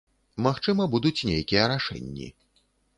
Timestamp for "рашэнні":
1.77-2.27